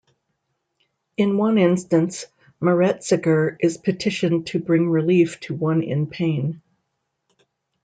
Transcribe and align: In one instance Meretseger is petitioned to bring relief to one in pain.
In 1.15 1.37
one 1.37 1.59
instance 1.59 2.25
Meretseger 2.59 3.57
is 3.59 3.77
petitioned 3.77 4.47
to 4.47 4.57
bring 4.57 4.89
relief 4.89 5.39
to 5.41 5.53
one 5.53 5.83
in 5.83 6.07
pain. 6.07 6.59